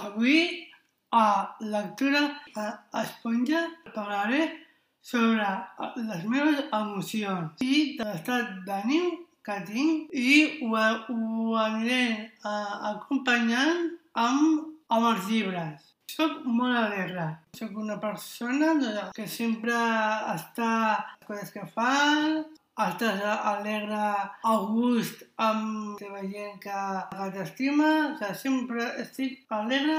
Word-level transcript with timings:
Avui, 0.00 0.68
a 1.12 1.56
Lectura 1.60 2.40
a 2.56 3.02
Esponja, 3.02 3.68
parlaré 3.94 4.48
sobre 5.02 5.44
les 5.96 6.24
meves 6.24 6.62
emocions 6.72 7.60
i 7.60 7.98
de 7.98 8.06
l'estat 8.06 8.54
d'ànim 8.66 9.10
que 9.44 9.56
tinc 9.68 10.14
i 10.16 10.62
ho, 10.64 10.72
ho 10.72 11.56
aniré 11.60 12.30
a, 12.40 12.54
acompanyant 12.94 13.90
amb, 14.14 14.70
amb 14.88 15.10
els 15.10 15.28
llibres. 15.28 15.90
Soc 16.12 16.40
molt 16.46 16.78
alegre. 16.78 17.26
Soc 17.58 17.76
una 17.84 17.98
persona 18.00 18.72
que 19.16 19.26
sempre 19.28 19.76
està 20.32 20.72
les 20.96 21.28
coses 21.28 21.52
que 21.52 21.68
fa, 21.76 21.92
estàs 22.80 23.20
alegre, 23.52 24.04
a 24.50 24.54
gust 24.68 25.24
amb 25.36 25.98
teva 25.98 26.22
gent 26.22 26.56
que, 26.62 26.78
que 27.12 27.28
t'estima, 27.34 27.90
sigui, 28.18 28.38
sempre 28.40 28.86
estic 29.02 29.44
alegre. 29.50 29.98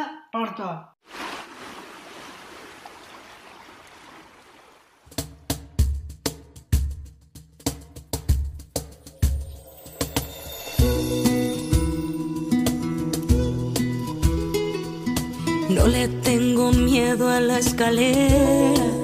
No 15.70 15.88
le 15.88 16.08
tengo 16.24 16.72
miedo 16.72 17.30
a 17.30 17.40
la 17.40 17.60
escalera. 17.60 19.03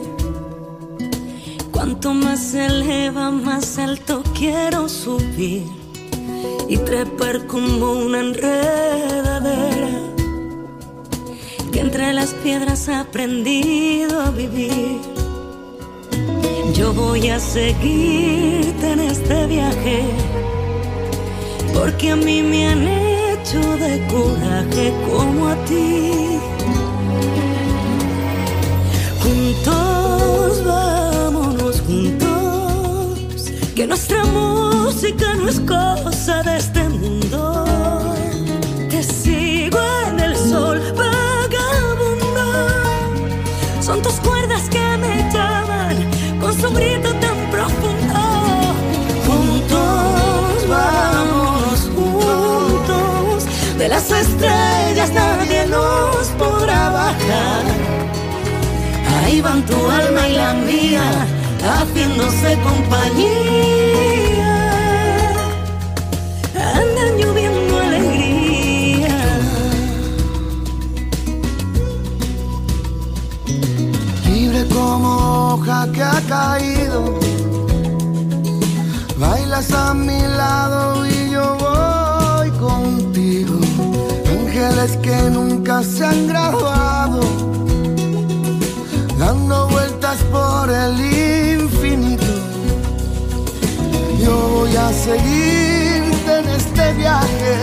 Cuanto 1.79 2.13
más 2.13 2.41
se 2.41 2.65
eleva, 2.65 3.31
más 3.31 3.77
alto 3.79 4.21
quiero 4.38 4.89
subir 4.89 5.63
y 6.67 6.75
trepar 6.75 7.47
como 7.47 7.93
una 7.93 8.19
enredadera 8.19 10.02
que 11.71 11.79
entre 11.79 12.11
las 12.11 12.33
piedras 12.33 12.85
he 12.89 12.95
aprendido 12.95 14.19
a 14.19 14.29
vivir. 14.29 14.99
Yo 16.73 16.91
voy 16.91 17.30
a 17.30 17.39
seguirte 17.39 18.91
en 18.91 18.99
este 18.99 19.47
viaje 19.47 20.03
porque 21.73 22.11
a 22.11 22.17
mí 22.17 22.43
me 22.43 22.67
han 22.67 22.86
hecho 22.86 23.61
de 23.77 24.05
coraje 24.08 24.93
como 25.09 25.47
a 25.47 25.55
ti. 25.64 26.58
Que 33.80 33.88
nuestra 33.88 34.25
música 34.25 35.35
no 35.35 35.47
es 35.47 35.61
cosa 35.61 36.44
de 36.44 36.58
este 36.58 36.83
mundo. 36.89 37.63
Te 38.89 39.02
sigo 39.02 39.80
en 40.09 40.19
el 40.19 40.36
sol, 40.36 40.81
vagabundo. 40.97 42.47
Son 43.80 44.02
tus 44.02 44.16
cuerdas 44.16 44.63
que 44.69 44.86
me 44.97 45.31
llaman 45.31 45.95
con 46.41 46.53
su 46.59 46.69
grito 46.73 47.09
tan 47.23 47.38
profundo. 47.53 48.19
Juntos, 49.25 50.67
vámonos 50.67 51.80
juntos, 51.95 53.45
de 53.77 53.88
las 53.88 54.11
estrellas 54.11 55.09
nadie 55.14 55.66
nos 55.67 56.27
podrá 56.38 56.89
bajar. 56.89 57.64
Ahí 59.23 59.39
van 59.39 59.66
tu 59.66 59.89
alma 59.89 60.27
y 60.27 60.33
la 60.36 60.53
mía, 60.53 61.25
haciéndose 61.61 62.57
compañía. 62.61 63.99
Andan 66.55 67.17
lloviendo 67.17 67.79
alegría. 67.79 69.19
libre 74.25 74.65
como 74.67 75.53
hoja 75.53 75.87
que 75.91 76.03
ha 76.03 76.21
caído. 76.27 77.19
Bailas 79.17 79.71
a 79.73 79.93
mi 79.93 80.21
lado 80.21 81.05
y 81.05 81.31
yo 81.31 81.58
voy 81.59 82.49
contigo. 82.52 83.59
Ángeles 84.39 84.98
que 84.98 85.30
nunca 85.30 85.83
se 85.83 86.05
han 86.05 86.27
graduado, 86.27 87.19
por 90.32 90.70
el 90.70 91.00
infinito. 91.60 92.26
Yo 94.23 94.36
voy 94.56 94.76
a 94.76 94.92
seguirte 94.94 96.40
en 96.40 96.50
este 96.50 96.94
viaje, 96.94 97.56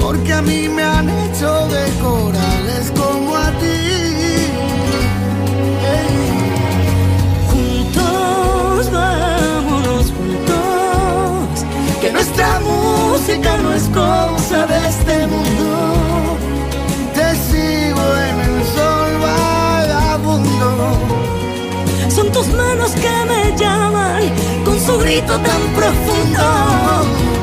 porque 0.00 0.32
a 0.32 0.42
mí 0.42 0.68
me 0.68 0.82
han 0.82 1.08
hecho 1.08 1.68
de 1.68 1.84
corales 2.02 2.92
como 2.96 3.36
a 3.36 3.50
ti. 3.60 3.80
Juntos, 7.50 8.90
vámonos 8.92 10.12
juntos, 10.16 11.64
que 12.00 12.12
nuestra 12.12 12.60
música 12.60 13.56
no 13.58 13.72
es 13.72 13.84
cosa 13.88 14.66
de 14.66 14.88
este 14.88 15.26
mundo. 15.26 15.83
Tus 22.34 22.48
manos 22.48 22.90
que 22.96 23.14
me 23.28 23.56
llaman 23.56 24.22
con 24.64 24.78
su 24.80 24.98
grito 24.98 25.38
tan 25.38 25.62
profundo. 25.78 26.42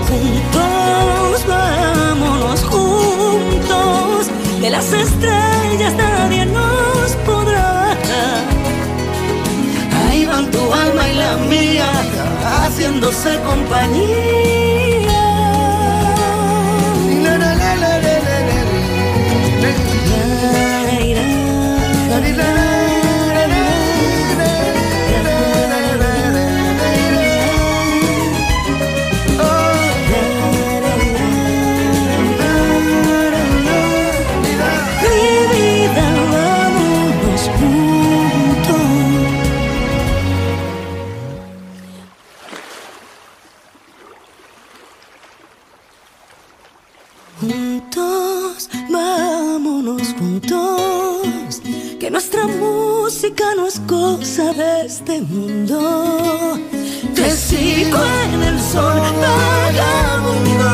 Juntos, 0.09 1.47
vámonos 1.47 2.62
juntos, 2.66 4.28
de 4.59 4.69
las 4.69 4.91
estrellas 4.91 5.94
nadie 5.96 6.46
nos 6.46 7.12
podrá. 7.25 7.96
Ahí 10.09 10.25
van 10.25 10.51
tu 10.51 10.74
alma 10.74 11.07
y 11.07 11.16
la 11.16 11.38
mía, 11.38 11.90
haciéndose 12.44 13.40
compañía. 13.47 14.50
Que 52.12 52.18
nuestra 52.18 52.46
música 52.48 53.44
no 53.56 53.68
es 53.68 53.80
cosa 53.88 54.52
de 54.54 54.86
este 54.86 55.22
mundo. 55.22 56.60
Te 57.16 57.32
sigo 57.32 58.00
en 58.34 58.44
el 58.44 58.60
sol, 58.60 59.02
vagabundo. 59.22 60.70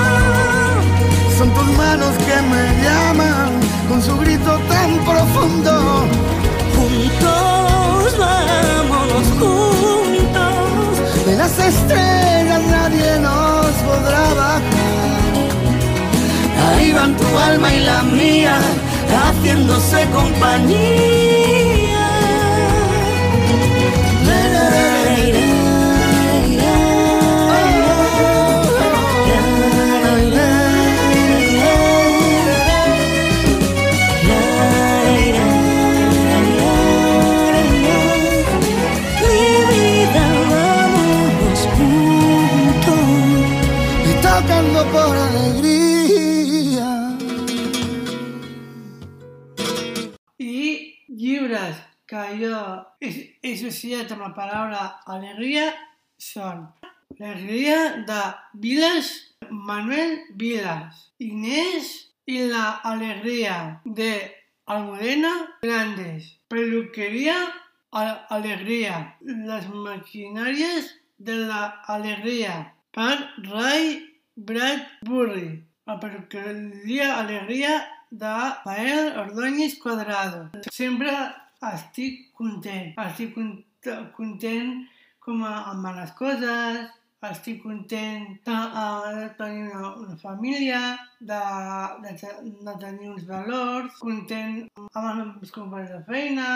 Son 1.37 1.49
tus 1.53 1.77
manos 1.77 2.13
que 2.25 2.41
me 2.53 2.83
llaman 2.83 3.51
con 3.87 4.01
su 4.01 4.17
grito 4.17 4.59
tan 4.67 4.91
profundo. 5.05 6.05
Juntos, 6.75 8.17
vámonos 8.17 9.27
juntos. 9.39 11.25
De 11.25 11.35
las 11.35 11.59
estrellas 11.59 12.61
nadie 12.67 13.19
nos 13.19 13.71
podrá 13.87 14.33
bajar. 14.33 14.61
Ahí 16.69 16.91
van 16.93 17.15
tu 17.15 17.37
alma 17.37 17.73
y 17.73 17.79
la 17.81 18.01
mía, 18.03 18.59
haciéndose 19.15 20.07
compañía. 20.11 21.36
eso 53.41 53.71
sí, 53.71 53.95
la 53.95 54.33
palabra 54.33 54.99
alegría 55.05 55.75
son. 56.17 56.73
Alegría 57.19 58.03
da 58.05 58.49
Vilas, 58.53 59.35
Manuel 59.49 60.21
Vilas, 60.33 61.13
Inés 61.19 62.13
y 62.25 62.47
la 62.47 62.75
Alegría 62.75 63.81
de 63.85 64.35
Almudena 64.65 65.57
Grandes, 65.61 66.39
Peluquería 66.49 67.53
Al 67.91 68.25
Alegría, 68.29 69.17
Las 69.21 69.69
Maquinarias 69.69 70.95
de 71.17 71.35
la 71.35 71.81
Alegría, 71.87 72.75
Par 72.91 73.33
Ray 73.37 74.21
Bradbury, 74.35 75.65
la 75.85 75.99
Peluquería 75.99 77.19
Alegría 77.19 77.87
da 78.09 78.61
Pael 78.63 79.17
Ordóñez 79.17 79.79
Cuadrado, 79.79 80.51
Sembra 80.71 81.46
estic 81.61 82.33
content. 82.37 82.93
Estic 83.07 83.35
content 84.15 84.85
com 85.23 85.43
amb 85.43 85.89
les 85.97 86.11
coses, 86.17 86.87
estic 87.27 87.63
content 87.63 88.27
de, 88.45 88.57
de 89.17 89.29
tenir 89.39 89.63
una, 89.73 89.95
una 89.97 90.15
família, 90.21 90.81
de, 91.19 91.39
de, 92.03 92.11
de 92.67 92.75
tenir 92.79 93.09
uns 93.09 93.25
valors, 93.27 93.97
content 93.99 94.67
amb 94.93 95.07
els 95.09 95.17
meus 95.17 95.51
companys 95.55 95.91
de 95.95 96.01
feina. 96.07 96.47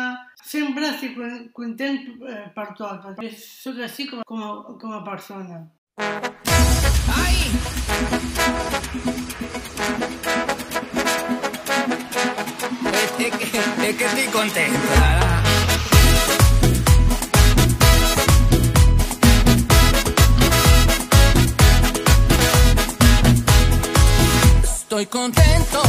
Sempre 0.44 0.92
estic 0.94 1.18
content 1.57 2.00
eh, 2.30 2.45
per 2.56 2.68
tot, 2.77 3.01
perquè 3.09 3.33
sóc 3.42 3.81
així 3.81 4.07
com, 4.12 4.24
com, 4.27 4.42
a, 4.45 4.51
com 4.81 4.92
a 4.95 5.03
persona. 5.07 5.57
Ai! 7.18 7.36
Estoy 24.63 25.06
contento, 25.07 25.81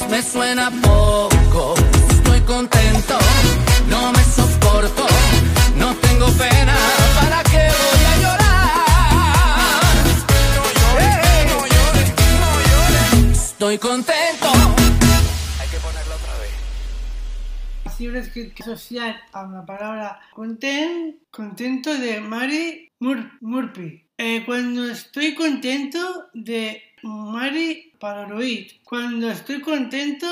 me 0.00 0.22
suena 0.22 0.70
poco. 0.70 1.74
Estoy 2.08 2.40
contento, 2.42 3.18
no 3.90 4.10
me 4.10 4.24
soporto. 4.24 5.06
No 5.76 5.94
tengo 5.96 6.28
pena, 6.28 6.74
¿para 7.20 7.42
qué 7.42 7.68
voy 7.68 8.04
a 8.06 8.16
llorar? 8.22 9.94
No 10.56 10.64
llores, 10.80 11.46
no 11.52 11.60
llores, 11.74 12.08
no 12.40 12.50
llores. 12.70 13.38
Estoy 13.38 13.76
contento. 13.76 14.48
Hay 15.60 15.68
que 15.68 15.76
ponerlo 15.76 16.14
otra 16.14 16.38
vez. 16.38 17.98
Llibres 17.98 18.28
que, 18.30 18.54
que 18.54 18.62
associat 18.62 19.16
amb 19.34 19.52
la 19.58 19.66
paraula 19.66 20.20
content, 20.32 21.20
contento 21.30 21.92
de 21.98 22.18
Mari 22.20 22.90
Mur 23.00 23.30
Murphy. 23.42 24.08
Eh, 24.16 24.42
cuando 24.46 24.88
estoy 24.88 25.34
contento 25.34 26.30
de 26.32 26.80
Mari 28.02 28.26
Palaroid. 28.26 28.66
Cuando 28.84 29.30
estoy 29.30 29.60
contento 29.60 30.26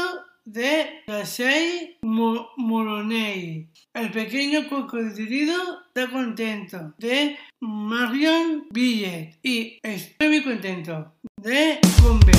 de 0.45 1.03
Yasei 1.07 1.99
Mo- 2.03 2.51
Moroney. 2.57 3.69
El 3.95 4.11
pequeño 4.11 4.69
cocodrilo 4.69 5.55
está 5.87 6.11
contento 6.11 6.95
de 6.99 7.37
Marion 7.61 8.67
Billet. 8.71 9.39
Y 9.43 9.79
estoy 9.83 10.29
muy 10.29 10.43
contento 10.43 11.15
de 11.37 11.79
Gombe. 12.03 12.33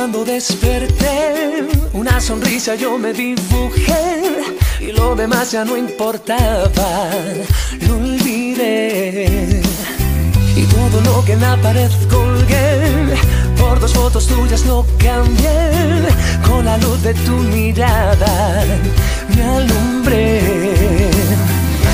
Cuando 0.00 0.24
desperté, 0.24 1.68
una 1.92 2.22
sonrisa 2.22 2.74
yo 2.74 2.96
me 2.96 3.12
dibujé 3.12 4.22
y 4.80 4.92
lo 4.92 5.14
demás 5.14 5.52
ya 5.52 5.62
no 5.62 5.76
importaba, 5.76 7.10
lo 7.86 7.96
olvidé. 7.96 9.60
Y 10.56 10.62
todo 10.62 11.02
lo 11.02 11.22
que 11.22 11.34
en 11.34 11.42
la 11.42 11.54
pared 11.58 11.90
colgué 12.08 13.14
Por 13.58 13.78
dos 13.78 13.92
fotos 13.92 14.26
tuyas 14.26 14.64
lo 14.64 14.86
cambié. 14.96 16.08
Con 16.48 16.64
la 16.64 16.78
luz 16.78 17.02
de 17.02 17.12
tu 17.12 17.32
mirada 17.32 18.64
Me 19.36 19.42
alumbré. 19.44 21.10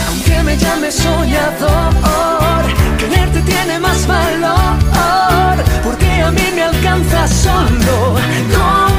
Aunque 0.09 0.43
me 0.45 0.57
llames 0.57 0.95
soñador 0.95 2.65
Quererte 2.99 3.41
tiene 3.43 3.81
más 3.81 4.07
valor 4.07 5.66
alcanza 6.97 7.27
solo 7.27 8.96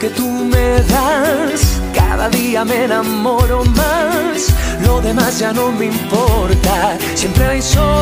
que 0.00 0.08
tú 0.08 0.26
me 0.26 0.82
das. 0.84 1.78
Cada 1.94 2.30
día 2.30 2.64
me 2.64 2.84
enamoro 2.84 3.64
más. 3.64 4.48
Lo 4.82 5.00
demás 5.02 5.38
ya 5.38 5.52
no 5.52 5.70
me 5.70 5.86
importa. 5.86 6.96
Siempre 7.14 7.44
hay 7.44 7.62
solución 7.62 7.99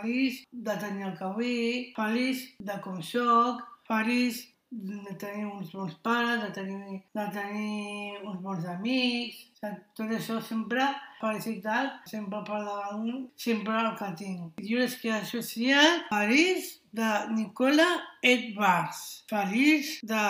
feliç 0.00 0.44
de 0.52 0.78
tenir 0.78 1.06
el 1.08 1.16
que 1.18 1.28
vull, 1.34 1.92
feliç 1.96 2.46
de 2.60 2.78
com 2.84 3.02
soc, 3.02 3.60
feliç 3.88 4.46
de 4.70 5.16
tenir 5.18 5.46
uns 5.46 5.72
bons 5.74 5.94
pares, 6.04 6.42
de 6.44 6.52
tenir, 6.52 7.00
de 7.14 7.24
tenir 7.34 8.20
uns 8.22 8.38
bons 8.40 8.64
amics, 8.70 9.40
de 9.62 9.72
tot 9.98 10.12
això 10.14 10.38
sempre, 10.46 10.84
felicitat, 11.20 11.98
sempre 12.06 12.42
per 12.46 12.60
davant, 12.62 13.26
sempre 13.36 13.80
el 13.80 13.90
que 13.98 14.12
tinc. 14.20 14.62
Jo 14.70 14.84
és 14.86 14.96
que 15.02 15.12
associat 15.16 16.06
París 16.12 16.76
de 16.94 17.10
Nicola 17.34 17.88
Edvars, 18.22 19.24
París 19.30 19.98
de 20.06 20.24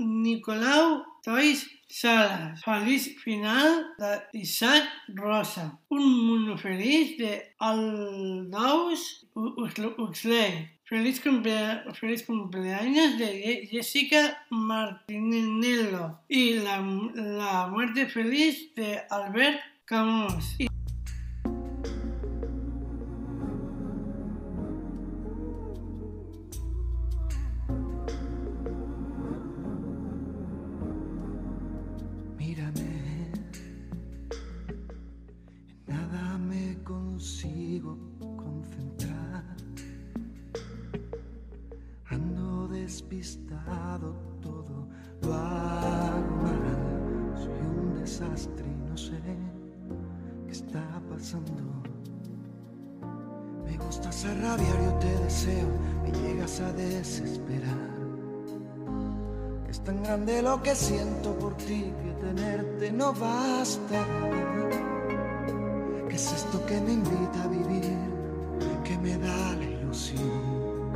Nicolau 0.00 1.00
Tois 1.22 1.66
Salas, 1.88 2.62
Feliç 2.64 3.16
final 3.18 3.84
de 3.98 4.22
Isaac 4.38 4.84
Rosa, 5.16 5.78
un 5.90 6.06
mundo 6.26 6.56
feliz 6.56 7.18
de 7.18 7.52
Aldaus 7.58 9.26
Huxley, 9.34 10.68
feliz, 10.84 11.20
cumplea- 11.20 11.84
feliz 11.94 12.22
cumpleaños 12.24 13.18
de 13.18 13.66
Jessica 13.70 14.44
Martinello 14.50 16.18
y 16.28 16.54
la, 16.54 16.78
la 17.14 17.66
muerte 17.68 18.06
feliz 18.06 18.72
de 18.74 19.00
Albert 19.10 19.60
Camus. 19.84 20.56
Que 60.62 60.74
siento 60.74 61.34
por 61.38 61.56
ti 61.56 61.92
que 62.02 62.26
tenerte 62.26 62.92
no 62.92 63.12
basta. 63.12 64.06
¿Qué 66.08 66.16
es 66.16 66.32
esto 66.32 66.64
que 66.66 66.80
me 66.80 66.92
invita 66.92 67.42
a 67.44 67.48
vivir? 67.48 67.98
Que 68.84 68.98
me 68.98 69.16
da 69.18 69.56
la 69.56 69.64
ilusión. 69.64 70.90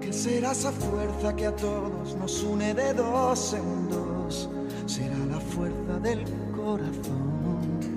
¿Qué 0.00 0.12
será 0.12 0.52
esa 0.52 0.72
fuerza 0.72 1.34
que 1.36 1.46
a 1.46 1.56
todos 1.56 2.16
nos 2.16 2.42
une 2.42 2.74
de 2.74 2.92
dos 2.94 3.54
en 3.54 3.88
dos? 3.88 4.50
Será 4.86 5.18
la 5.30 5.40
fuerza 5.40 5.98
del 6.00 6.24
corazón. 6.54 7.91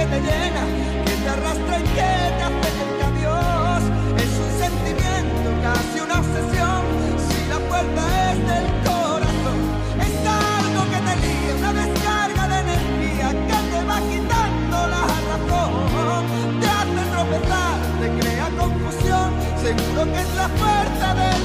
Que 0.00 0.06
te 0.06 0.20
llena, 0.20 0.64
que 1.04 1.12
te 1.12 1.28
arrastra 1.28 1.78
y 1.78 1.82
que 1.82 2.12
te 2.38 2.44
acerca 2.48 3.04
a 3.06 3.12
Dios. 3.20 3.80
Es 4.24 4.32
un 4.44 4.50
sentimiento, 4.64 5.48
casi 5.60 6.00
una 6.00 6.16
obsesión. 6.20 6.80
Si 7.28 7.38
la 7.52 7.58
puerta 7.68 8.02
es 8.32 8.38
del 8.50 8.66
corazón, 8.88 9.60
es 10.06 10.14
algo 10.24 10.82
que 10.92 11.00
te 11.06 11.14
lía, 11.22 11.52
una 11.60 11.72
descarga 11.82 12.44
de 12.48 12.58
energía 12.66 13.28
que 13.48 13.58
te 13.70 13.80
va 13.84 13.98
quitando 14.10 14.76
la 14.94 15.04
razón. 15.28 16.22
Te 16.60 16.66
hace 16.78 17.02
tropezar, 17.12 17.76
te 18.00 18.08
crea 18.20 18.48
confusión. 18.56 19.28
Seguro 19.62 20.04
que 20.12 20.20
es 20.24 20.34
la 20.34 20.48
fuerza 20.60 21.08
del 21.20 21.39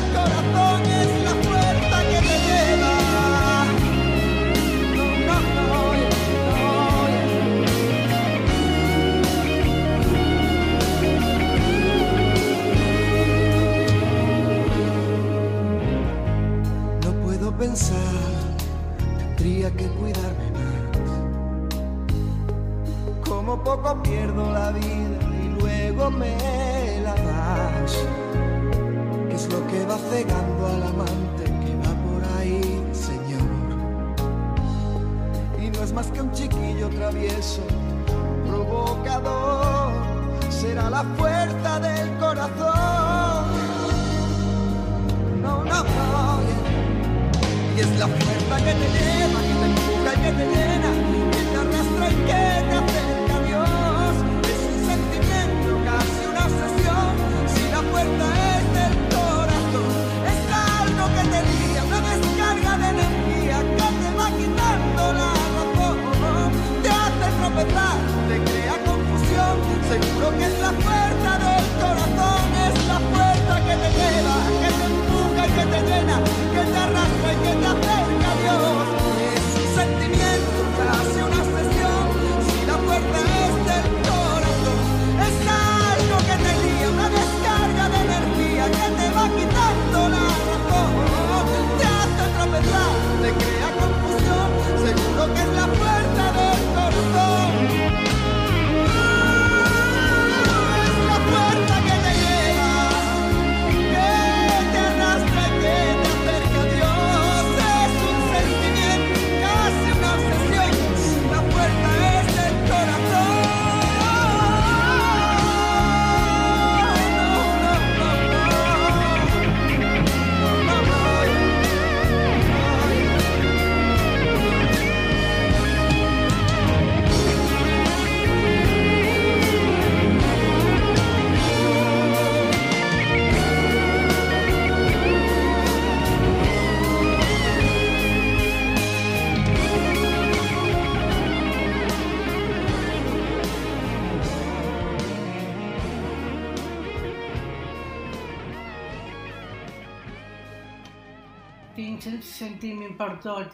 tendría 19.17 19.69
que 19.71 19.87
cuidarme 19.87 20.51
más. 20.51 20.63
Como 23.27 23.61
poco 23.63 24.01
pierdo 24.01 24.51
la 24.51 24.71
vida 24.71 25.19
y 25.43 25.59
luego 25.59 26.09
me 26.09 27.01
la 27.03 27.15
das. 27.15 27.97
¿Qué 29.29 29.35
es 29.35 29.51
lo 29.51 29.67
que 29.67 29.85
va 29.85 29.97
cegando 29.97 30.67
al 30.67 30.83
amante 30.83 31.43
que 31.43 31.75
va 31.83 31.93
por 32.05 32.23
ahí, 32.37 32.81
Señor? 32.93 33.41
Y 35.61 35.69
no 35.69 35.83
es 35.83 35.91
más 35.91 36.07
que 36.11 36.21
un 36.21 36.31
chiquillo 36.31 36.89
travieso, 36.89 37.61
provocador. 38.47 39.91
Será 40.49 40.89
la 40.89 41.03
fuerza 41.17 41.79
del 41.81 42.17
corazón. 42.19 43.45
No, 45.41 45.63
no, 45.65 45.83
no. 45.83 46.74
Y 47.75 47.79
es 47.81 47.99
la 47.99 48.07
fuerza 48.07 48.57
que 48.57 48.71
te 48.71 48.87
lleva, 48.95 49.41
que 49.41 49.53
te 49.53 49.65
empuja 49.65 50.13
y 50.13 50.17
que 50.21 50.31
te 50.31 50.45
llena, 50.45 50.54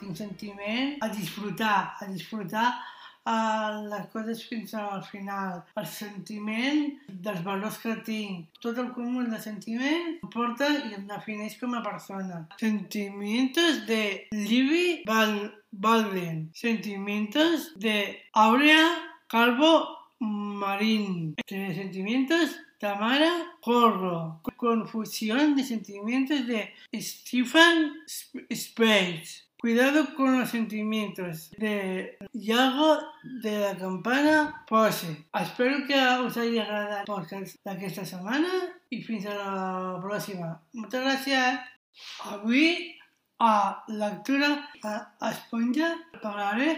tinc 0.02 0.18
sentiment 0.18 0.98
a 1.06 1.08
disfrutar, 1.14 1.96
a 2.02 2.08
disfrutar 2.10 2.68
uh, 3.26 3.86
les 3.92 4.08
coses 4.14 4.42
fins 4.50 4.74
al 4.74 5.04
final, 5.06 5.62
el 5.78 5.86
sentiment 5.88 6.84
dels 7.08 7.42
valors 7.46 7.78
que 7.84 7.96
tinc, 8.08 8.50
tot 8.62 8.78
el 8.82 8.90
comú 8.98 9.24
de 9.30 9.40
sentiment 9.42 10.16
em 10.18 10.30
porta 10.34 10.68
i 10.90 10.96
em 10.98 11.06
defineix 11.10 11.56
com 11.62 11.78
a 11.78 11.84
persona. 11.86 12.44
Sentimientos 12.60 13.86
de 13.88 14.28
Libby 14.34 15.04
Baldwin, 15.72 16.50
sentimientos 16.54 17.72
de 17.80 18.20
Aurea 18.34 18.88
Calvo 19.28 19.88
Marín, 20.20 21.36
sentimientos 21.48 22.58
Tamara 22.80 23.32
Corro, 23.62 24.42
confusión 24.58 25.56
de 25.56 25.64
sentimientos 25.64 26.46
de 26.48 26.74
Stephen 27.00 27.94
Sp- 28.10 28.46
Space. 28.50 29.44
Cuidado 29.62 30.15
con 30.15 30.39
los 30.39 30.50
sentimientos 30.50 31.52
de 31.52 32.17
Iago 32.34 32.97
de 33.43 33.60
la 33.60 33.78
Campana 33.78 34.65
Pose. 34.67 35.28
Espero 35.39 35.86
que 35.86 35.93
us 36.26 36.36
hagi 36.36 36.58
agradat 36.58 37.04
el 37.04 37.06
podcast 37.06 37.60
d'aquesta 37.62 38.02
setmana 38.02 38.50
i 38.89 39.04
fins 39.06 39.28
a 39.30 39.36
la 39.38 40.00
pròxima. 40.02 40.50
Moltes 40.74 41.04
gràcies. 41.06 41.60
Avui 42.34 42.71
a 43.38 43.84
lectura 43.86 44.50
a 44.82 45.30
Esponja 45.30 45.91
parlaré 46.24 46.71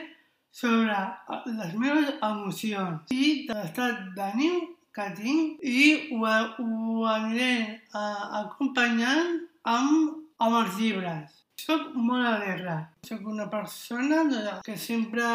sobre 0.52 0.98
les 1.46 1.78
meves 1.80 2.12
emocions 2.20 3.16
i 3.16 3.48
de 3.48 3.62
l'estat 3.62 4.12
d'ànim 4.18 4.60
que 4.92 5.08
tinc 5.22 5.64
i 5.64 5.86
ho, 6.12 6.20
ho 6.28 7.08
aniré 7.14 7.80
uh, 7.96 8.44
acompanyant 8.44 9.40
amb, 9.64 10.20
amb 10.44 10.60
els 10.66 10.76
llibres. 10.84 11.43
Soc 11.64 11.94
molt 11.96 12.26
alegre. 12.28 12.74
Soc 13.08 13.28
una 13.34 13.46
persona 13.52 14.24
que 14.66 14.74
sempre 14.86 15.28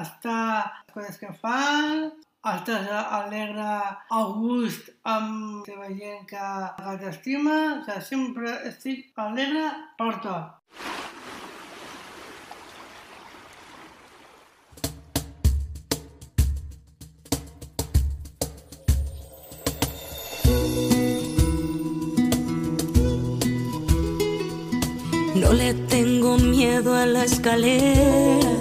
està 0.00 0.34
coses 0.92 1.16
que 1.22 1.30
fa, 1.40 1.60
estàs 2.50 2.90
alegre 3.20 3.68
a 4.18 4.20
gust 4.36 4.90
amb 5.14 5.32
la 5.60 5.64
teva 5.70 5.88
gent 6.02 6.26
que, 6.32 6.48
que 6.80 6.96
t'estima, 7.04 7.58
que 7.86 8.00
sempre 8.12 8.56
estic 8.72 9.24
alegre 9.28 9.68
per 10.00 10.12
tot. 10.26 11.09
No 25.50 25.56
le 25.56 25.74
tengo 25.74 26.38
miedo 26.38 26.94
a 26.94 27.06
la 27.06 27.24
escalera. 27.24 28.52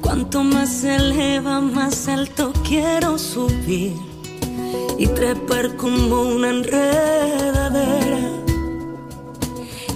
Cuanto 0.00 0.44
más 0.44 0.68
se 0.68 0.94
eleva, 0.94 1.60
más 1.60 2.06
alto 2.06 2.52
quiero 2.64 3.18
subir 3.18 3.96
y 4.98 5.08
trepar 5.08 5.74
como 5.74 6.22
una 6.22 6.50
enredadera 6.50 8.20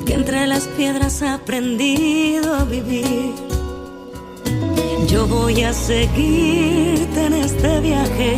que 0.05 0.15
entre 0.15 0.49
las 0.49 0.67
piedras 0.67 1.23
he 1.23 1.29
aprendido 1.29 2.53
a 2.57 2.65
vivir. 2.65 3.35
Yo 5.07 5.29
voy 5.29 5.63
a 5.63 5.73
seguirte 5.73 7.27
en 7.27 7.35
este 7.35 7.79
viaje 7.79 8.37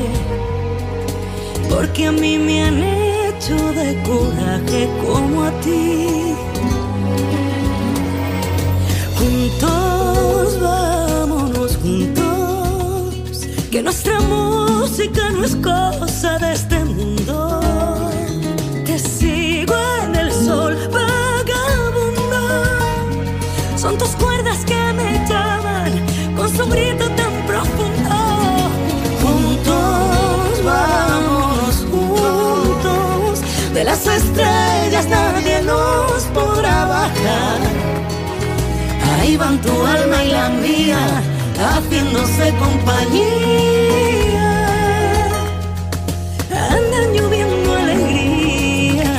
porque 1.71 2.05
a 2.09 2.13
mí 2.13 2.37
me 2.37 2.65
han 2.65 2.83
hecho 2.83 3.57
de 3.73 4.03
coraje 4.03 4.91
como 5.01 5.43
a 5.43 5.61
ti. 5.63 6.06
Estrellas 34.17 35.07
nadie 35.09 35.63
nos 35.63 36.23
podrá 36.35 36.77
bajar. 36.87 37.61
Ahí 39.19 39.37
van 39.37 39.61
tu 39.61 39.75
alma 39.97 40.25
y 40.25 40.31
la 40.31 40.49
mía, 40.49 41.03
haciéndose 41.69 42.55
compañía. 42.65 44.47
Andan 46.77 47.07
lloviendo 47.15 47.75
alegría. 47.83 49.13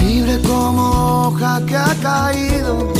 libre 0.00 0.36
como 0.42 0.82
hoja 1.26 1.60
que 1.66 1.76
ha 1.76 1.94
caído. 2.02 2.92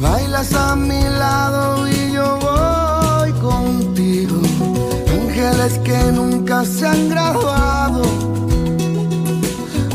Bailas 0.00 0.52
a 0.54 0.74
mi 0.74 1.02
lado 1.22 1.88
y 1.88 1.91
Que 5.62 6.10
nunca 6.10 6.64
se 6.64 6.84
han 6.84 7.08
graduado, 7.08 8.02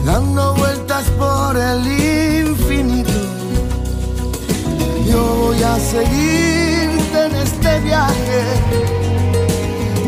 dando 0.06 0.56
vueltas 0.56 1.04
por 1.20 1.58
el 1.58 1.86
infinito. 2.48 3.12
Yo 5.06 5.22
voy 5.42 5.62
a 5.62 5.78
seguirte 5.78 7.26
en 7.26 7.36
este 7.36 7.80
viaje, 7.82 8.44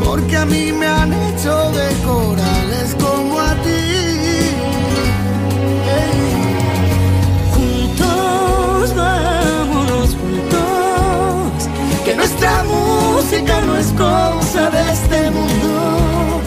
porque 0.06 0.38
a 0.38 0.45
mí 0.45 0.72
me 0.72 0.88
han 0.88 1.12
hecho 1.12 1.72
de 1.72 1.89
corales 2.08 2.95
como 2.98 3.39
a 3.41 3.54
ti. 3.56 3.84
Juntos, 7.54 8.95
vámonos 8.95 10.15
juntos. 10.22 11.69
Que 12.06 12.15
nuestra 12.15 12.63
música 12.63 13.60
no 13.60 13.76
es 13.76 13.91
de 14.54 14.92
este 14.92 15.30
mundo. 15.30 16.42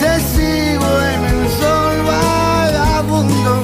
Te 0.00 0.18
sigo 0.32 0.90
en 1.14 1.24
el 1.26 1.48
sol 1.60 1.96
vagabundo. 2.04 3.54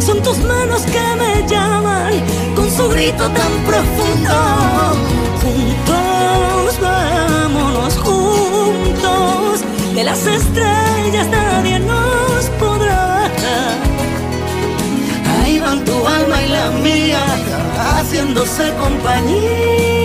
Son 0.00 0.22
tus 0.22 0.38
manos 0.44 0.82
que 0.82 1.06
me 1.18 1.48
llaman 1.48 2.12
con 2.54 2.70
su 2.70 2.88
grito 2.90 3.24
tan 3.30 3.52
profundo. 3.64 4.34
Juntos, 5.42 6.78
vámonos 6.82 7.96
juntos. 7.96 9.64
De 9.94 10.04
las 10.04 10.26
estrellas 10.26 11.28
nadie 11.30 11.78
nos 11.78 12.44
podrá. 12.60 13.30
Ahí 15.42 15.58
van 15.58 15.82
tu 15.86 16.06
alma 16.06 16.42
y 16.42 16.48
la 16.50 16.70
mía, 16.70 17.24
haciéndose 17.98 18.74
compañía. 18.74 19.95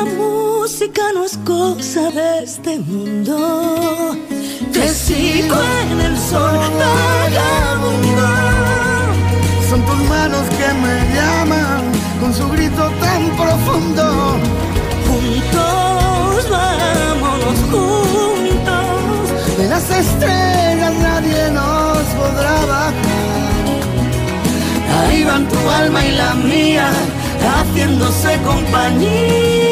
Nuestra 0.00 0.04
música 0.04 1.02
no 1.14 1.24
es 1.24 1.36
cosa 1.38 2.10
de 2.10 2.44
este 2.44 2.78
mundo. 2.78 4.16
Te 4.72 4.88
sigo 4.88 5.56
en 5.90 6.00
el 6.00 6.16
sol, 6.16 6.58
vagabundo. 6.78 8.28
Son 9.68 9.84
tus 9.84 10.08
manos 10.08 10.42
que 10.58 10.72
me 10.74 11.14
llaman 11.14 11.82
con 12.20 12.34
su 12.34 12.48
grito 12.50 12.90
tan 13.00 13.30
profundo. 13.36 14.36
Juntos, 15.06 16.50
vámonos 16.50 17.58
juntos. 17.70 19.58
De 19.58 19.68
las 19.68 19.90
estrellas 19.90 20.94
nadie 20.94 21.50
nos 21.50 22.02
podrá 22.18 22.64
bajar. 22.66 22.94
Ahí 25.02 25.24
van 25.24 25.48
tu 25.48 25.70
alma 25.70 26.04
y 26.04 26.12
la 26.12 26.34
mía, 26.34 26.90
haciéndose 27.42 28.38
compañía. 28.44 29.69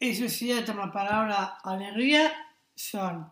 He 0.00 0.12
associat 0.12 0.68
amb 0.70 0.84
la 0.84 0.90
paraula 0.94 1.42
alegria 1.64 2.28
són 2.76 3.24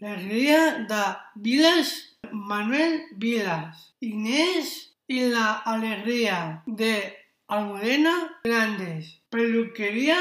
L'alegria 0.00 0.86
de 0.88 1.00
Vilas, 1.34 1.88
Manuel 2.30 3.00
Vilas, 3.16 3.92
Inés 4.00 4.94
y 5.08 5.22
la 5.28 5.52
alegría 5.52 6.62
de 6.66 7.18
Almudena 7.48 8.38
Grandes, 8.44 9.20
Peluquería 9.30 10.16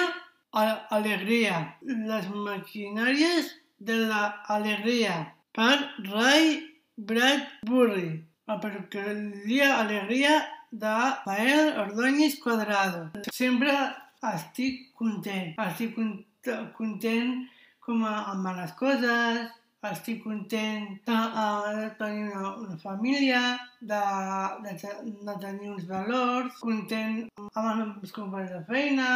Alegría, 0.51 1.77
Las 1.81 2.29
maquinàries 2.31 3.61
de 3.77 3.95
la 4.09 4.41
alegria, 4.47 5.35
per 5.53 5.77
Ray 5.99 6.81
Bradbury, 6.97 8.25
la 8.47 8.59
peluqueria 8.59 9.79
alegria 9.79 10.49
de 10.71 10.95
Pael 11.25 11.77
Ordóñez 11.77 12.39
Cuadrado. 12.39 13.11
Estic 14.23 14.91
content, 14.99 15.53
estic 15.67 15.95
cont- 15.95 16.25
content 16.77 17.47
com 17.85 18.03
a, 18.05 18.15
amb 18.33 18.45
les 18.57 18.71
coses, 18.79 19.47
estic 19.89 20.19
content 20.25 20.89
de, 21.07 21.15
uh, 21.15 21.69
de 21.77 21.85
tenir 21.97 22.25
una, 22.35 22.49
una 22.65 22.77
família, 22.81 23.41
de, 23.79 24.01
de, 24.65 24.73
de 25.23 25.35
tenir 25.39 25.69
uns 25.71 25.85
valors, 25.87 26.57
content 26.59 27.21
amb 27.53 27.69
els 27.71 27.95
meus 28.01 28.11
companys 28.11 28.51
de 28.57 28.61
feina, 28.67 29.07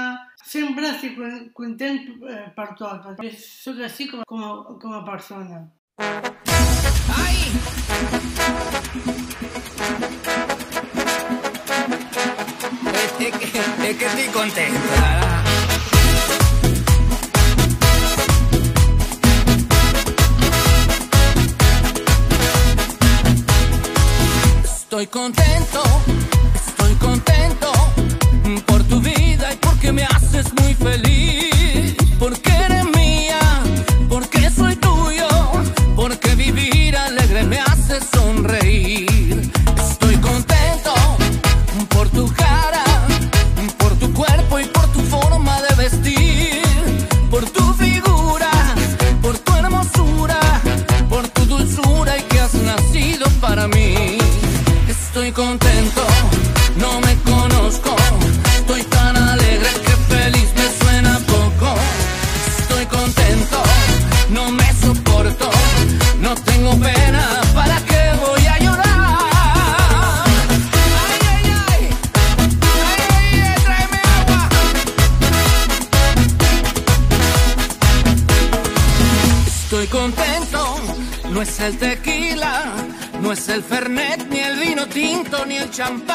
sempre 0.46 0.88
estic 0.94 1.18
con- 1.20 1.50
content 1.60 2.00
eh, 2.32 2.48
per 2.56 2.70
tot, 2.80 3.04
perquè 3.10 3.30
sóc 3.44 3.78
així 3.84 4.08
com, 4.12 4.24
com, 4.28 4.44
a, 4.48 4.52
com 4.80 4.92
a 4.96 5.04
persona. 5.12 5.66
Es, 6.04 6.04
es 13.60 13.98
que, 13.98 14.06
es 14.06 14.16
que 14.16 14.32
estoy 14.32 14.90
verdad. 14.90 15.44
Estoy 24.64 25.08
contento, 25.08 25.84
champán, 85.74 86.13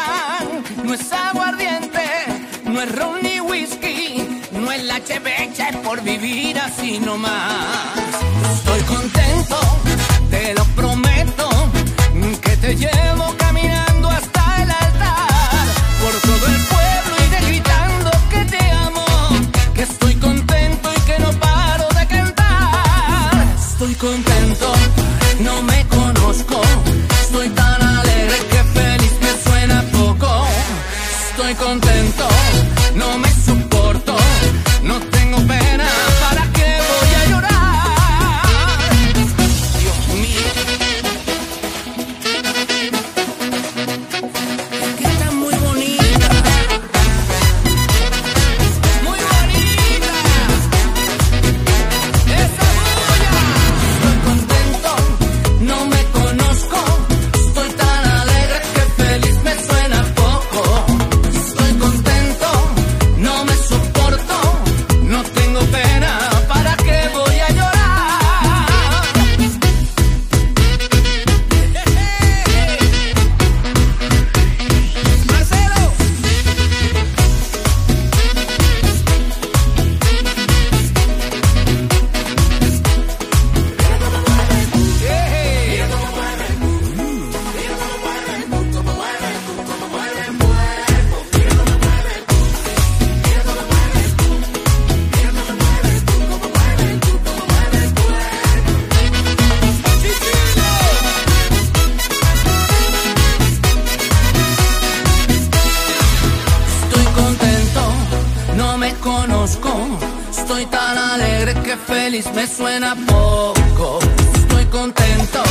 suena 112.78 112.94
poco. 113.06 113.98
Estoy 114.34 114.64
contento, 114.66 115.42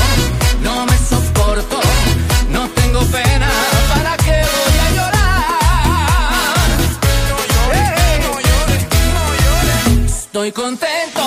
no 0.63 0.86
me 0.86 0.98
soporto. 0.98 1.80
No 2.50 2.70
tengo 2.70 3.02
pena, 3.08 3.50
¿para 3.94 4.16
qué 4.18 4.42
voy 4.56 4.80
a 4.80 4.90
llorar? 4.96 6.68
No 7.30 7.38
llores, 7.54 8.20
no 8.24 8.34
llores, 8.48 8.84
no 9.13 9.26
llores. 9.44 10.13
Estoy 10.13 10.52
contento. 10.54 11.22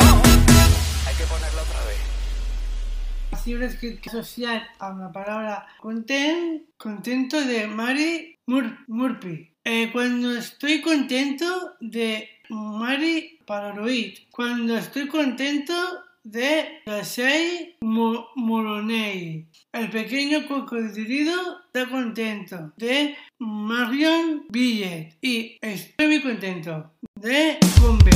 Hay 1.07 1.15
que 1.17 1.25
ponerlo 1.25 1.61
otra 1.61 1.81
vez. 1.85 3.43
Fibres 3.45 3.77
que 3.77 4.01
que 4.01 4.09
asociar 4.09 4.63
a 4.79 4.95
la 4.95 5.13
palabra 5.13 5.67
content, 5.81 6.63
contento 6.79 7.45
de 7.45 7.67
Mari 7.67 8.39
Mur 8.47 8.79
Murphy. 8.87 9.55
Eh, 9.65 9.91
cuando 9.93 10.35
estoy 10.35 10.81
contento 10.81 11.75
de 11.81 12.39
Mari 12.51 13.39
Polaroid. 13.47 14.15
Cuando 14.31 14.77
estoy 14.77 15.07
contento 15.09 15.73
de 16.25 16.81
Yasei 16.87 17.77
Mo- 17.81 18.29
Moroney. 18.37 19.47
El 19.73 19.89
pequeño 19.91 20.47
cocodrilo 20.47 21.33
está 21.67 21.89
contento 21.89 22.73
de 22.77 23.17
Marion 23.39 24.47
Billet. 24.51 25.17
Y 25.23 25.57
estoy 25.61 26.07
muy 26.09 26.21
contento 26.21 26.91
de 27.15 27.57
Bombe. 27.81 28.11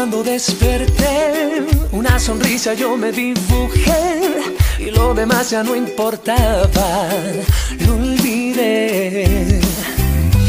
Cuando 0.00 0.22
desperté, 0.22 1.66
una 1.92 2.18
sonrisa 2.18 2.72
yo 2.72 2.96
me 2.96 3.12
dibujé 3.12 4.30
y 4.78 4.90
lo 4.90 5.12
demás 5.12 5.50
ya 5.50 5.62
no 5.62 5.76
importaba, 5.76 7.06
lo 7.80 7.96
olvidé. 7.96 9.60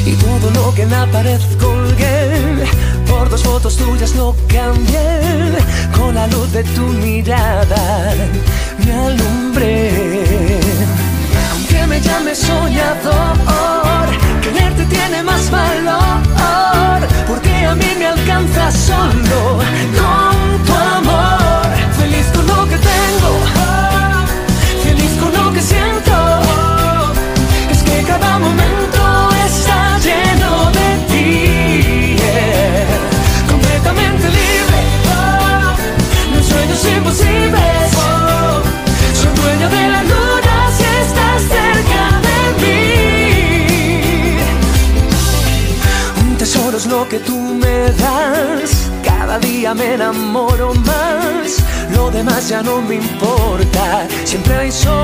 Y 0.05 0.13
todo 0.13 0.51
lo 0.51 0.73
que 0.73 0.83
en 0.83 0.91
la 0.91 1.05
pared 1.07 1.41
colgué, 1.59 2.63
por 3.05 3.29
dos 3.29 3.43
fotos 3.43 3.75
tuyas 3.75 4.15
lo 4.15 4.33
cambié, 4.47 5.19
con 5.97 6.15
la 6.15 6.27
luz 6.27 6.53
de 6.53 6.63
tu 6.63 6.83
mirada 6.83 8.15
me 8.85 8.93
alumbré. 8.93 10.61
Aunque 11.51 11.87
me 11.87 11.99
llames 11.99 12.37
soñador, 12.37 14.07
quererte 14.41 14.85
tiene 14.85 15.21
más 15.23 15.51
valor, 15.51 16.21
a 17.65 17.75
mí 17.75 17.95
me 17.97 18.07
alcanza 18.07 18.71
solo 18.71 19.59
con 19.97 20.65
tu 20.65 20.73
amor. 20.73 21.40
Que 47.07 47.19
tú 47.19 47.37
me 47.37 47.91
das. 47.91 48.89
Cada 49.03 49.39
día 49.39 49.73
me 49.73 49.93
enamoro 49.93 50.73
más. 50.73 51.63
Lo 51.95 52.11
demás 52.11 52.49
ya 52.49 52.61
no 52.61 52.81
me 52.81 52.95
importa. 52.95 54.07
Siempre 54.25 54.55
hay 54.55 54.71
solución 54.71 55.00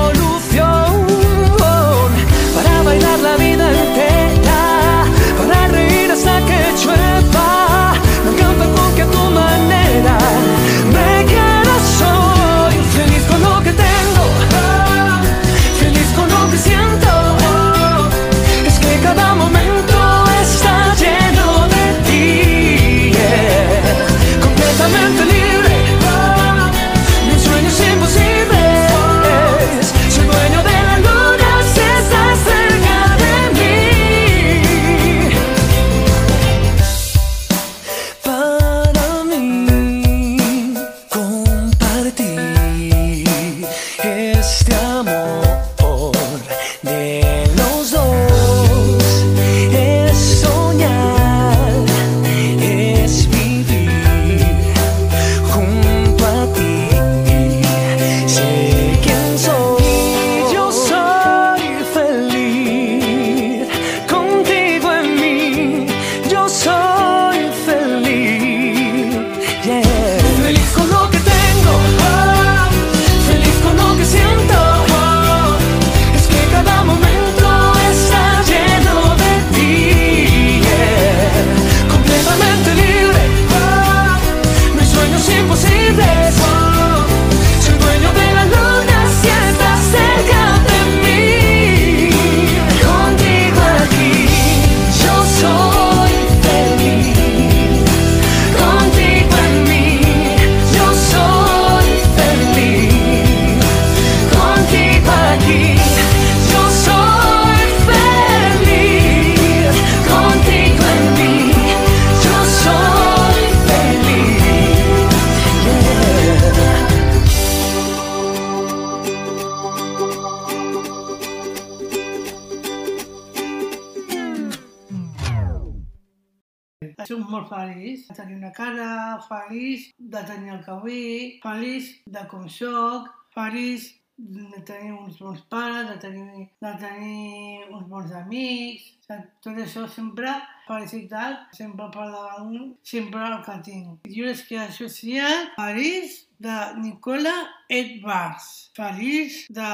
de 130.12 130.24
tenir 130.30 130.56
el 130.56 130.64
que 130.64 130.74
vull, 130.82 131.38
feliç 131.44 131.94
de 132.16 132.24
com 132.32 132.48
soc, 132.52 133.08
feliç 133.36 133.92
de 134.18 134.60
tenir 134.66 134.92
uns 134.92 135.18
bons 135.22 135.40
pares, 135.52 135.88
de 135.88 135.98
tenir, 136.02 136.48
de 136.60 136.72
tenir 136.80 137.68
uns 137.70 137.84
bons 137.86 138.14
amics, 138.18 138.88
o 138.98 139.04
sigui, 139.06 139.28
tot 139.44 139.60
això 139.62 139.84
sempre, 139.94 140.32
felicitat, 140.66 141.44
sempre 141.54 141.86
per 141.94 142.08
davant, 142.10 142.72
sempre 142.82 143.22
el 143.28 143.38
que 143.46 143.54
tinc. 143.68 144.10
Llibres 144.10 144.42
que 144.48 144.58
he 144.58 144.64
associat, 144.64 145.54
Feliç, 145.60 146.18
de 146.42 146.58
Nicola 146.82 147.36
Edwards, 147.68 148.50
Feliç, 148.76 149.44
de 149.54 149.70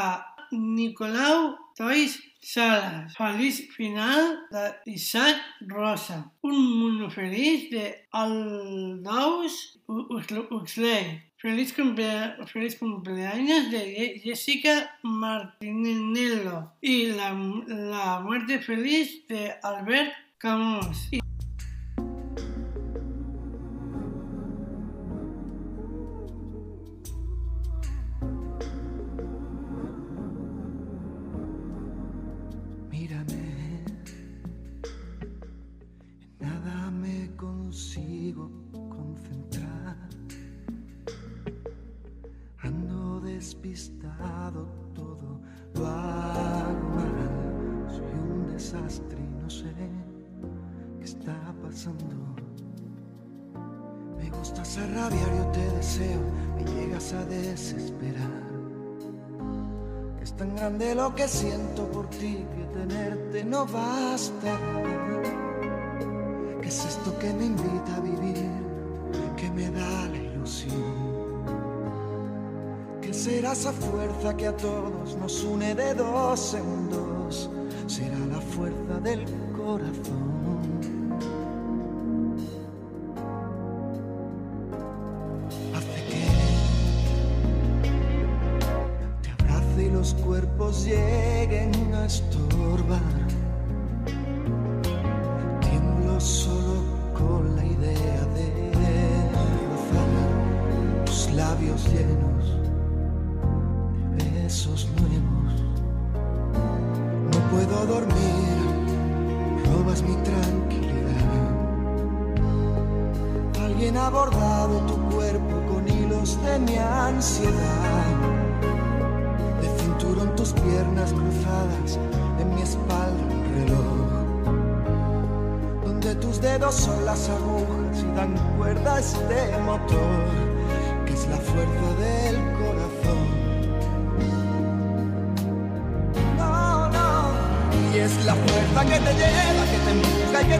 Nicolau 0.52 1.54
Tois 1.76 2.20
Salas, 2.44 3.14
Feliç 3.16 3.70
final 3.70 4.36
de 4.52 4.76
Isaac 4.86 5.40
Rosa, 5.66 6.30
Un 6.42 6.78
mundo 6.78 7.08
feliz 7.10 7.70
de 7.70 8.06
Aldous 8.12 9.78
Huxley, 9.88 11.22
Feliz, 11.38 11.74
feliz 12.46 12.78
cumpleaños 12.78 13.70
de 13.70 14.20
Jessica 14.22 14.98
Martinello. 15.02 16.72
Y 16.82 17.12
la, 17.12 17.32
la 17.66 18.20
muerte 18.20 18.58
feliz 18.60 19.26
de 19.26 19.54
Albert 19.62 20.12
Camus. 20.38 21.23
Que 61.14 61.28
siento 61.28 61.86
por 61.90 62.08
ti 62.10 62.44
que 62.56 62.64
tenerte 62.78 63.44
no 63.44 63.66
basta. 63.66 64.58
¿Qué 66.60 66.68
es 66.68 66.84
esto 66.84 67.16
que 67.18 67.32
me 67.32 67.44
invita 67.46 67.96
a 67.96 68.00
vivir? 68.00 68.50
Que 69.36 69.50
me 69.50 69.70
da 69.70 70.06
la 70.08 70.16
ilusión. 70.16 71.44
¿Qué 73.00 73.12
será 73.12 73.52
esa 73.52 73.72
fuerza 73.72 74.36
que 74.36 74.46
a 74.48 74.56
todos 74.56 75.16
nos 75.16 75.44
une 75.44 75.74
de 75.74 75.94
dos 75.94 76.54
en 76.54 76.90
dos? 76.90 77.50
Será 77.86 78.18
la 78.30 78.40
fuerza 78.40 78.98
del 79.02 79.24
corazón. 79.56 80.43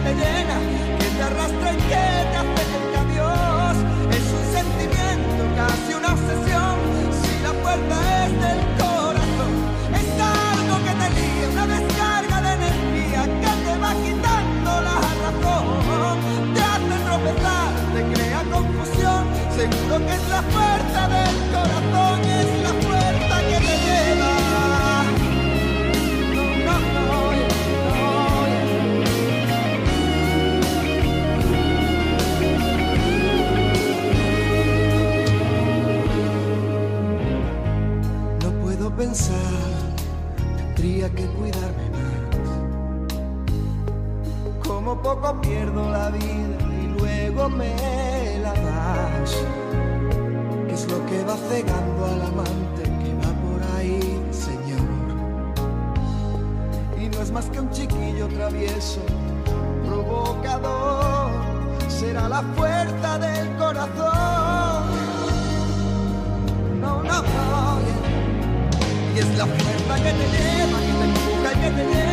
Te 0.05 0.13
llena, 0.13 0.57
que 0.99 1.07
te 1.17 1.23
arrastra 1.23 1.73
y 1.73 1.77
que 1.89 2.05
te 2.31 2.37
acerca 2.43 2.97
a 3.01 3.07
Dios. 3.15 3.73
Es 4.17 4.25
un 4.37 4.45
sentimiento, 4.57 5.41
casi 5.57 5.89
una 5.99 6.09
obsesión. 6.13 6.75
Si 7.21 7.33
la 7.41 7.53
puerta 7.63 7.95
es 8.21 8.31
del 8.45 8.61
corazón, 8.81 9.53
es 10.01 10.09
algo 10.21 10.75
que 10.85 10.93
te 11.01 11.07
lía, 11.17 11.47
una 11.55 11.65
descarga 11.75 12.37
de 12.45 12.51
energía 12.59 13.21
que 13.41 13.51
te 13.65 13.73
va 13.83 13.91
quitando 14.05 14.71
la 14.87 14.97
razón. 15.23 16.17
Te 16.53 16.61
hace 16.71 16.95
tropezar, 17.07 17.71
te 17.93 18.01
crea 18.13 18.41
confusión. 18.53 19.21
Seguro 19.57 19.95
que 20.05 20.13
es 20.19 20.25
la 20.29 20.41
fuerza 20.53 20.94
tendría 40.57 41.09
que 41.09 41.25
cuidarme 41.27 41.89
más. 41.91 42.03
Como 44.67 45.01
poco 45.01 45.39
pierdo 45.41 45.89
la 45.89 46.09
vida 46.09 46.57
y 46.83 46.99
luego 46.99 47.49
me 47.49 48.39
la 48.41 48.53
das. 48.53 49.37
¿Qué 50.67 50.73
es 50.73 50.89
lo 50.89 51.05
que 51.05 51.23
va 51.23 51.37
cegando 51.49 52.05
al 52.05 52.21
amante 52.23 52.83
que 52.83 53.13
va 53.15 53.31
por 53.45 53.63
ahí, 53.77 54.21
Señor? 54.31 54.81
Y 57.01 57.07
no 57.09 57.21
es 57.21 57.31
más 57.31 57.45
que 57.45 57.59
un 57.61 57.69
chiquillo 57.71 58.27
travieso, 58.27 59.01
provocador. 59.85 61.29
Será 61.87 62.27
la 62.27 62.41
fuerza 62.57 63.19
del 63.19 63.55
corazón. 63.55 64.83
No, 66.81 67.01
no, 67.03 67.21
no. 67.21 67.74
Y 69.15 69.19
es 69.19 69.37
la 69.37 69.45
fuerza 69.45 69.95
que 69.95 70.11
te 70.11 70.25
lleva, 70.27 70.77
que 70.81 70.91
te 70.99 71.07
y 71.07 71.53
que 71.61 71.69
te 71.71 71.83
llena, 71.85 72.04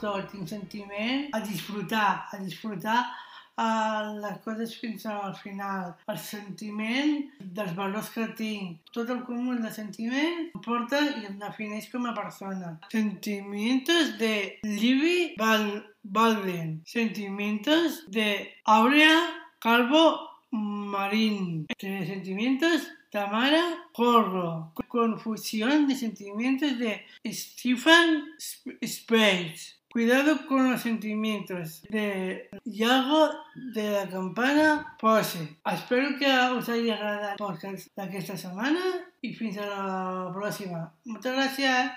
tot, 0.00 0.30
tinc 0.32 0.48
sentiment 0.48 1.28
a 1.32 1.40
disfrutar, 1.40 2.28
a 2.32 2.38
disfrutar 2.38 3.04
a 3.56 4.02
les 4.18 4.38
coses 4.42 4.72
fins 4.74 5.04
al 5.06 5.34
final, 5.38 5.92
el 6.10 6.18
sentiment 6.18 7.20
dels 7.38 7.70
valors 7.76 8.08
que 8.10 8.24
tinc, 8.34 8.80
tot 8.90 9.08
el 9.14 9.20
comú 9.28 9.54
de 9.62 9.70
sentiment 9.70 10.48
em 10.56 10.60
porta 10.64 10.98
i 11.20 11.28
em 11.28 11.36
defineix 11.38 11.86
com 11.92 12.06
a 12.10 12.14
persona. 12.16 12.72
Sentimientos 12.90 14.18
de 14.18 14.58
Libby 14.64 15.36
Baldwin, 16.02 16.82
sentimientos 16.84 18.02
de 18.10 18.50
Aurea 18.64 19.20
Calvo 19.60 20.18
Marín, 20.50 21.66
de 21.80 22.06
sentimientos 22.06 22.88
Tamara 23.10 23.62
Corro, 23.92 24.72
confusión 24.88 25.86
de 25.86 25.94
sentimientos 25.94 26.76
de 26.78 27.04
Stephen 27.26 28.24
Sp- 28.42 28.78
Space. 28.82 29.73
Cuidado 29.94 30.44
con 30.48 30.72
los 30.72 30.80
sentimientos 30.80 31.82
de 31.88 32.50
Iago 32.64 33.30
de 33.54 33.92
la 33.92 34.08
Campana 34.10 34.96
Pose. 35.00 35.60
Espero 35.64 36.18
que 36.18 36.26
us 36.58 36.68
hagi 36.68 36.90
agradat 36.90 37.36
el 37.36 37.38
podcast 37.38 37.94
d'aquesta 37.94 38.34
setmana 38.34 38.82
i 39.22 39.30
fins 39.38 39.60
a 39.62 39.68
la 39.70 39.84
pròxima. 40.34 40.80
Moltes 41.06 41.38
gràcies! 41.38 41.94